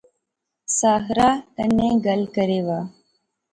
[0.77, 2.79] ساحرہ کنے گل کرے وہا